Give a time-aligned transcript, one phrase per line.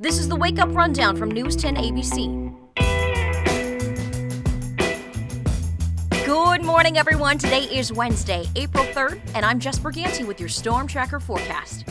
[0.00, 2.54] This is the Wake Up Rundown from News 10 ABC.
[6.24, 7.36] Good morning, everyone.
[7.36, 11.84] Today is Wednesday, April 3rd, and I'm Jess Berganti with your Storm Tracker forecast.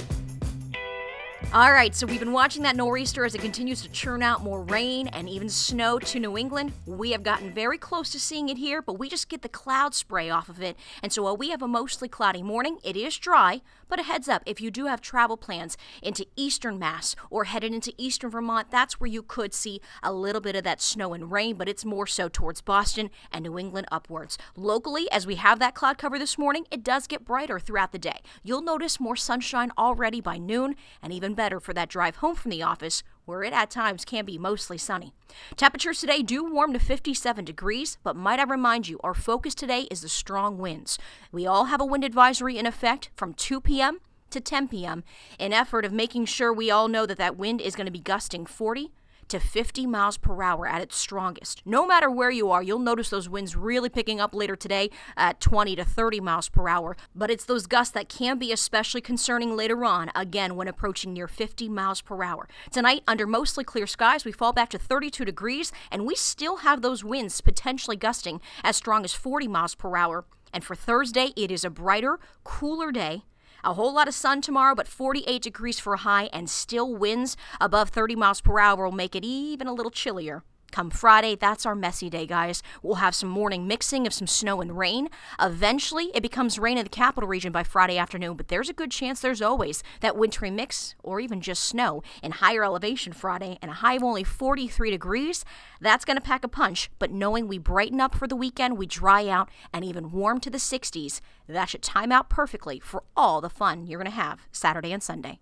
[1.54, 4.64] All right, so we've been watching that nor'easter as it continues to churn out more
[4.64, 6.74] rain and even snow to New England.
[6.86, 9.96] We have gotten very close to seeing it here, but we just get the cloud
[9.96, 10.76] spray off of it.
[11.02, 13.62] And so while we have a mostly cloudy morning, it is dry.
[13.88, 17.74] But a heads up, if you do have travel plans into eastern Mass or headed
[17.74, 21.32] into eastern Vermont, that's where you could see a little bit of that snow and
[21.32, 24.38] rain, but it's more so towards Boston and New England upwards.
[24.58, 27.98] Locally, as we have that cloud cover this morning, it does get brighter throughout the
[27.98, 28.20] day.
[28.44, 32.52] You'll notice more sunshine already by noon and even better for that drive home from
[32.52, 35.14] the office where it at times can be mostly sunny.
[35.56, 39.88] Temperatures today do warm to 57 degrees, but might I remind you, our focus today
[39.92, 41.00] is the strong winds.
[41.32, 44.00] We all have a wind advisory in effect from 2 p.m.
[44.32, 45.06] to 10 p.m.
[45.40, 48.00] in effort of making sure we all know that that wind is going to be
[48.00, 48.92] gusting 40
[49.30, 51.62] to 50 miles per hour at its strongest.
[51.66, 55.40] No matter where you are, you'll notice those winds really picking up later today at
[55.40, 56.96] 20 to 30 miles per hour.
[57.16, 61.28] But it's those gusts that can be especially concerning later on, again, when approaching near
[61.28, 62.48] 50 miles per hour.
[62.72, 66.82] Tonight, under mostly clear skies, we fall back to 32 degrees, and we still have
[66.82, 70.26] those winds potentially gusting as strong as 40 miles per hour.
[70.54, 73.24] And for Thursday, it is a brighter, cooler day
[73.68, 77.36] a whole lot of sun tomorrow, but 48 degrees for a high and still winds
[77.60, 80.44] above 30 miles per hour will make it even a little chillier.
[80.72, 82.62] Come Friday, that's our messy day, guys.
[82.84, 85.10] We'll have some morning mixing of some snow and rain.
[85.40, 88.92] Eventually, it becomes rain in the capital region by Friday afternoon, but there's a good
[88.92, 93.72] chance there's always that wintry mix or even just snow in higher elevation Friday and
[93.72, 95.46] a high of only 43 degrees.
[95.80, 98.86] That's going to pack a punch, but knowing we brighten up for the weekend, we
[98.86, 103.42] dry out and even warm to the 60s, that should time out perfectly for all
[103.42, 105.40] the fun you're going to have Saturday and Sunday.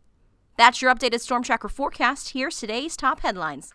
[0.58, 2.30] That's your updated Storm Tracker forecast.
[2.30, 3.74] Here's today's top headlines.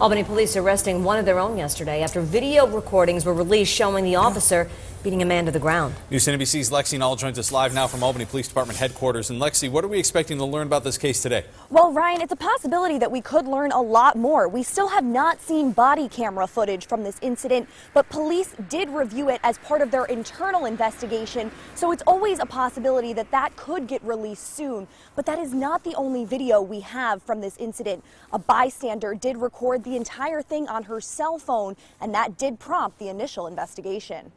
[0.00, 4.16] Albany police arresting one of their own yesterday after video recordings were released showing the
[4.16, 4.66] officer
[5.02, 5.94] beating a man to the ground.
[6.10, 9.30] News NBC's Lexi Nall joins us live now from Albany Police Department headquarters.
[9.30, 11.44] And Lexi, what are we expecting to learn about this case today?
[11.70, 14.48] Well, Ryan, it's a possibility that we could learn a lot more.
[14.48, 19.28] We still have not seen body camera footage from this incident, but police did review
[19.30, 21.50] it as part of their internal investigation.
[21.74, 24.86] So it's always a possibility that that could get released soon.
[25.16, 28.04] But that is not the only video we have from this incident.
[28.32, 32.98] A bystander did record the entire thing on her cell phone, and that did prompt
[32.98, 34.32] the initial investigation.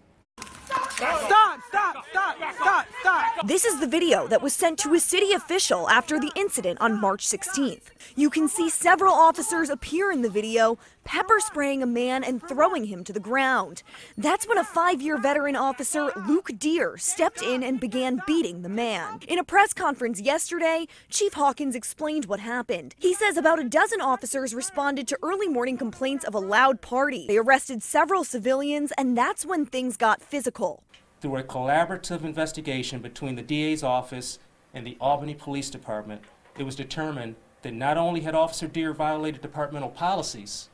[1.03, 1.59] Stop,
[3.45, 7.01] This is the video that was sent to a city official after the incident on
[7.01, 7.91] March 16th.
[8.15, 12.85] You can see several officers appear in the video, pepper spraying a man and throwing
[12.85, 13.83] him to the ground.
[14.17, 18.69] That's when a five year veteran officer, Luke Deer, stepped in and began beating the
[18.69, 19.19] man.
[19.27, 22.95] In a press conference yesterday, Chief Hawkins explained what happened.
[22.97, 27.25] He says about a dozen officers responded to early morning complaints of a loud party.
[27.27, 30.83] They arrested several civilians, and that's when things got physical.
[31.23, 34.39] Through a collaborative investigation between the DA's office
[34.73, 36.21] and the Albany Police Department,
[36.57, 40.67] it was determined that not only had Officer Deer violated departmental policies,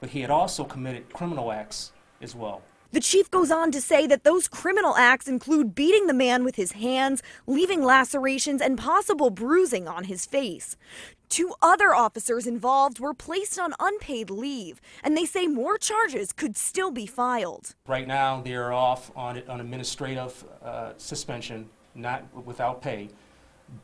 [0.00, 2.62] but he had also committed criminal acts as well.
[2.92, 6.56] The chief goes on to say that those criminal acts include beating the man with
[6.56, 10.76] his hands, leaving lacerations and possible bruising on his face.
[11.30, 16.54] Two other officers involved were placed on unpaid leave, and they say more charges could
[16.54, 17.74] still be filed.
[17.86, 23.08] Right now, they're off on, on administrative uh, suspension, not without pay,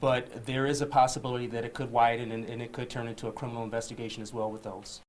[0.00, 3.28] but there is a possibility that it could widen and, and it could turn into
[3.28, 5.00] a criminal investigation as well with those.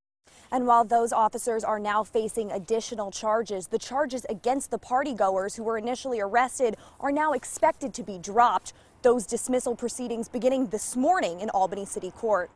[0.52, 5.62] And while those officers are now facing additional charges, the charges against the partygoers who
[5.62, 8.72] were initially arrested are now expected to be dropped.
[9.02, 12.50] Those dismissal proceedings beginning this morning in Albany City Court.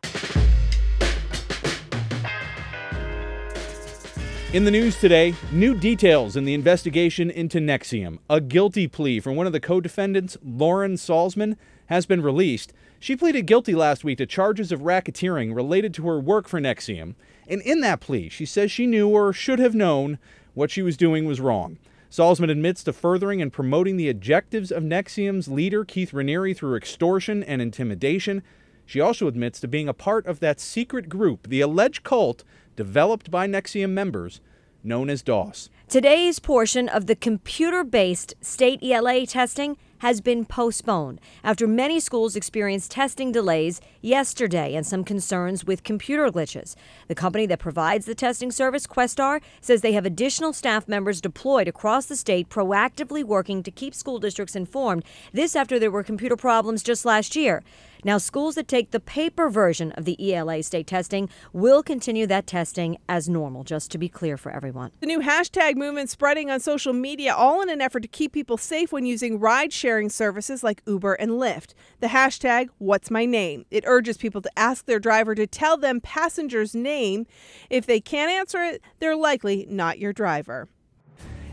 [4.53, 8.19] In the news today, new details in the investigation into NXIVM.
[8.29, 11.57] A guilty plea from one of the co defendants, Lauren Salzman,
[11.87, 12.73] has been released.
[13.05, 17.15] She pleaded guilty last week to charges of racketeering related to her work for NXIVM,
[17.47, 20.19] And in that plea, she says she knew or should have known
[20.55, 21.77] what she was doing was wrong.
[22.11, 27.43] Salzman admits to furthering and promoting the objectives of NXIVM's leader, Keith Raniere, through extortion
[27.43, 28.43] and intimidation.
[28.87, 32.43] She also admits to being a part of that secret group, the alleged cult
[32.75, 34.41] developed by NXIVM members,
[34.83, 35.69] known as DOS.
[35.91, 42.37] Today's portion of the computer based state ELA testing has been postponed after many schools
[42.37, 46.75] experienced testing delays yesterday and some concerns with computer glitches.
[47.09, 51.69] The company that provides the testing service, Questar, says they have additional staff members deployed
[51.69, 55.05] across the state proactively working to keep school districts informed.
[55.33, 57.63] This after there were computer problems just last year.
[58.05, 62.47] Now, schools that take the paper version of the ELA state testing will continue that
[62.47, 64.91] testing as normal, just to be clear for everyone.
[65.01, 68.59] The new hashtag movement spreading on social media, all in an effort to keep people
[68.59, 71.73] safe when using ride sharing services like Uber and Lyft.
[72.01, 73.65] The hashtag, What's My Name?
[73.71, 77.27] It urges people to ask their driver to tell them passenger's name.
[77.71, 80.69] If they can't answer it, they're likely not your driver.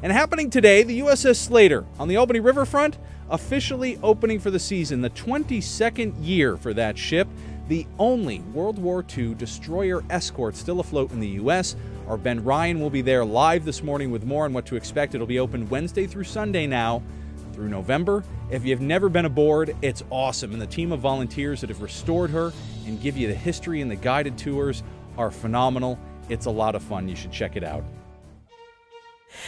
[0.04, 2.97] And happening today, the USS Slater on the Albany Riverfront
[3.31, 7.28] officially opening for the season, the 22nd year for that ship,
[7.68, 11.75] the only World War II destroyer escort still afloat in the U.S.
[12.07, 15.16] Our Ben Ryan will be there live this morning with more on what to expect.
[15.16, 17.01] It'll be open Wednesday through Sunday now
[17.54, 18.24] through November.
[18.50, 20.51] If you've never been aboard, it's awesome.
[20.51, 22.51] And the team of volunteers that have restored her
[22.86, 24.83] and give you the history and the guided tours
[25.18, 25.98] are phenomenal.
[26.28, 27.07] It's a lot of fun.
[27.07, 27.83] You should check it out.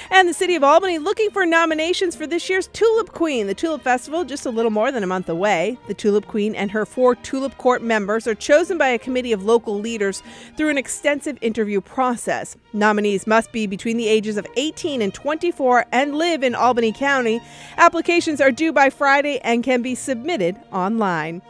[0.09, 3.47] And the City of Albany looking for nominations for this year's Tulip Queen.
[3.47, 5.77] The Tulip Festival just a little more than a month away.
[5.87, 9.43] The Tulip Queen and her four Tulip Court members are chosen by a committee of
[9.43, 10.23] local leaders
[10.57, 12.55] through an extensive interview process.
[12.73, 17.41] Nominees must be between the ages of 18 and 24 and live in Albany County.
[17.77, 21.41] Applications are due by Friday and can be submitted online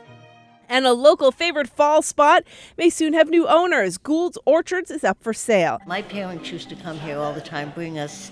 [0.69, 2.43] and a local favorite fall spot
[2.77, 3.97] may soon have new owners.
[3.97, 5.79] Gould's Orchards is up for sale.
[5.85, 8.31] My parents used to come here all the time, bring us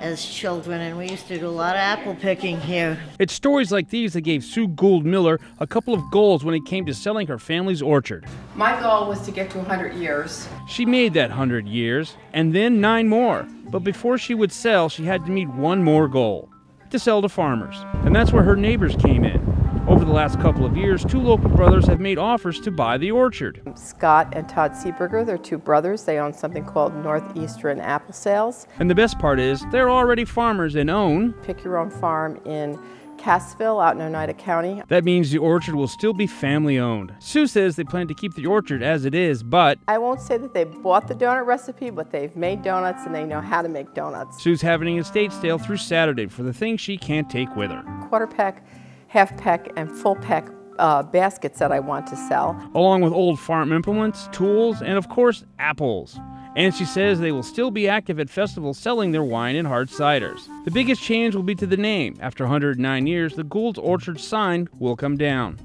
[0.00, 2.98] as children, and we used to do a lot of apple picking here.
[3.18, 6.64] It's stories like these that gave Sue Gould Miller a couple of goals when it
[6.66, 8.26] came to selling her family's orchard.
[8.54, 10.48] My goal was to get to 100 years.
[10.68, 13.46] She made that 100 years, and then nine more.
[13.66, 16.50] But before she would sell, she had to meet one more goal
[16.90, 17.76] to sell to farmers.
[18.04, 19.53] And that's where her neighbors came in.
[19.86, 23.10] Over the last couple of years, two local brothers have made offers to buy the
[23.10, 23.60] orchard.
[23.74, 26.04] Scott and Todd Seeberger, they're two brothers.
[26.04, 28.66] They own something called Northeastern Apple Sales.
[28.78, 32.78] And the best part is, they're already farmers and own Pick Your Own Farm in
[33.18, 34.82] Cassville out in Oneida County.
[34.88, 37.14] That means the orchard will still be family owned.
[37.18, 40.38] Sue says they plan to keep the orchard as it is, but I won't say
[40.38, 43.68] that they bought the donut recipe, but they've made donuts and they know how to
[43.68, 44.42] make donuts.
[44.42, 47.84] Sue's having an estate sale through Saturday for the things she can't take with her.
[48.08, 48.64] Quarter peck
[49.14, 50.48] half peck and full peck
[50.80, 52.60] uh, baskets that I want to sell.
[52.74, 56.18] Along with old farm implements, tools, and of course, apples.
[56.56, 59.88] And she says they will still be active at festivals selling their wine and hard
[59.88, 60.40] ciders.
[60.64, 62.16] The biggest change will be to the name.
[62.20, 65.58] After 109 years, the Gould's Orchard sign will come down.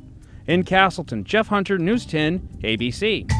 [0.45, 3.38] In Castleton, Jeff Hunter, News 10, ABC.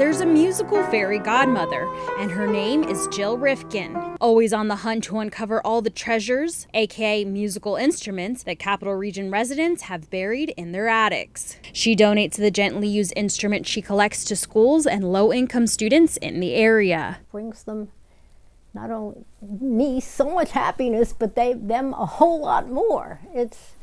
[0.00, 1.86] There's a musical fairy godmother,
[2.18, 3.94] and her name is Jill Rifkin.
[4.18, 9.30] Always on the hunt to uncover all the treasures, aka musical instruments, that Capital Region
[9.30, 11.58] residents have buried in their attics.
[11.74, 16.40] She donates the gently used instruments she collects to schools and low income students in
[16.40, 17.18] the area.
[17.30, 17.88] Brings them
[18.72, 23.20] not only me so much happiness, but they them a whole lot more.
[23.34, 23.74] It's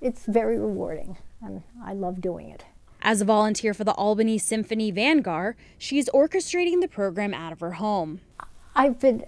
[0.00, 2.64] it's very rewarding, and I love doing it.
[3.06, 7.72] As a volunteer for the Albany Symphony Vanguard, she's orchestrating the program out of her
[7.72, 8.22] home.
[8.74, 9.26] I've been,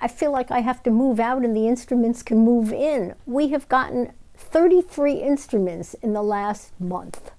[0.00, 3.14] I feel like I have to move out and the instruments can move in.
[3.26, 7.30] We have gotten 33 instruments in the last month.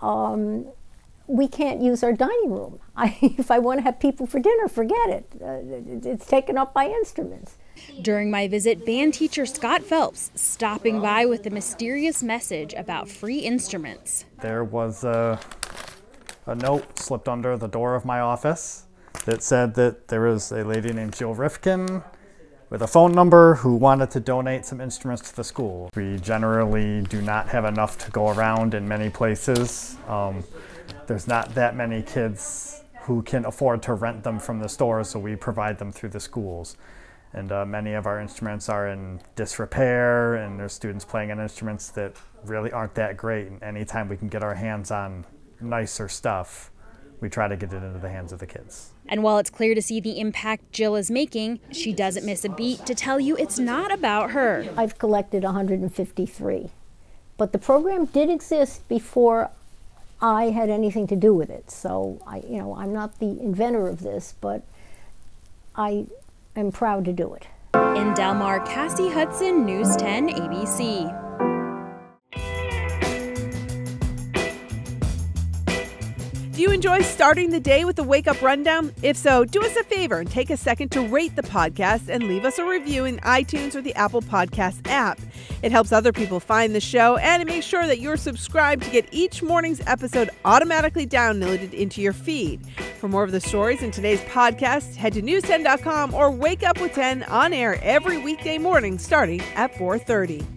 [0.00, 0.68] Um,
[1.26, 2.80] we can't use our dining room.
[2.96, 5.26] I, if I want to have people for dinner, forget it.
[5.42, 7.58] Uh, it's taken up by instruments.
[8.00, 13.38] During my visit, band teacher Scott Phelps stopping by with a mysterious message about free
[13.38, 14.24] instruments.
[14.40, 15.38] There was a,
[16.46, 18.86] a note slipped under the door of my office
[19.24, 22.02] that said that there was a lady named Jill Rifkin
[22.70, 25.90] with a phone number who wanted to donate some instruments to the school.
[25.94, 29.96] We generally do not have enough to go around in many places.
[30.08, 30.42] Um,
[31.06, 35.18] there's not that many kids who can afford to rent them from the stores, so
[35.18, 36.76] we provide them through the schools
[37.32, 41.88] and uh, many of our instruments are in disrepair and there's students playing on instruments
[41.90, 43.46] that really aren't that great.
[43.48, 45.24] And anytime we can get our hands on
[45.60, 46.72] nicer stuff
[47.22, 48.90] we try to get it into the hands of the kids.
[49.08, 52.48] And while it's clear to see the impact jill is making she doesn't miss a
[52.48, 54.66] beat to tell you it's not about her.
[54.76, 56.70] I've collected 153
[57.38, 59.50] but the program did exist before
[60.20, 61.70] i had anything to do with it.
[61.70, 64.62] So i you know i'm not the inventor of this but
[65.76, 66.06] i
[66.54, 67.48] I'm proud to do it.
[67.96, 71.18] In Delmar, Cassie Hudson, News 10 ABC.
[76.52, 78.92] Do you enjoy enjoy starting the day with a wake up rundown?
[79.02, 82.24] If so, do us a favor and take a second to rate the podcast and
[82.24, 85.18] leave us a review in iTunes or the Apple Podcast app.
[85.62, 88.90] It helps other people find the show and it makes sure that you're subscribed to
[88.90, 92.60] get each morning's episode automatically downloaded into your feed.
[93.02, 96.92] For more of the stories in today's podcast, head to news10.com or wake up with
[96.92, 100.51] 10 on air every weekday morning starting at 4:30.